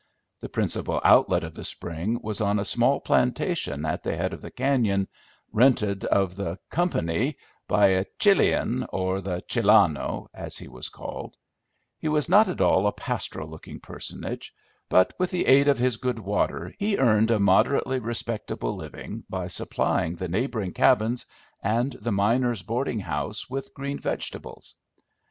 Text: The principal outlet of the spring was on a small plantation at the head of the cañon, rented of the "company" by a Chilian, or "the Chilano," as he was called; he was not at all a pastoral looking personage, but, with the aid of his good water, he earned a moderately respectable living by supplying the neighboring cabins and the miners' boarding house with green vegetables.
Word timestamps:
The 0.39 0.49
principal 0.49 0.99
outlet 1.03 1.43
of 1.43 1.53
the 1.53 1.63
spring 1.63 2.19
was 2.23 2.41
on 2.41 2.57
a 2.57 2.65
small 2.65 2.99
plantation 2.99 3.85
at 3.85 4.01
the 4.01 4.15
head 4.17 4.33
of 4.33 4.41
the 4.41 4.49
cañon, 4.49 5.05
rented 5.53 6.05
of 6.05 6.35
the 6.35 6.57
"company" 6.71 7.37
by 7.67 7.89
a 7.89 8.05
Chilian, 8.17 8.87
or 8.89 9.21
"the 9.21 9.43
Chilano," 9.47 10.25
as 10.33 10.57
he 10.57 10.67
was 10.67 10.89
called; 10.89 11.35
he 11.99 12.07
was 12.07 12.27
not 12.29 12.47
at 12.47 12.61
all 12.61 12.87
a 12.87 12.91
pastoral 12.91 13.47
looking 13.47 13.79
personage, 13.79 14.55
but, 14.89 15.13
with 15.19 15.29
the 15.29 15.45
aid 15.45 15.67
of 15.67 15.77
his 15.77 15.97
good 15.97 16.17
water, 16.17 16.73
he 16.79 16.97
earned 16.97 17.29
a 17.29 17.37
moderately 17.39 17.99
respectable 17.99 18.75
living 18.75 19.23
by 19.29 19.45
supplying 19.45 20.15
the 20.15 20.27
neighboring 20.27 20.73
cabins 20.73 21.27
and 21.61 21.91
the 22.01 22.11
miners' 22.11 22.63
boarding 22.63 23.01
house 23.01 23.47
with 23.51 23.71
green 23.75 23.99
vegetables. 23.99 24.73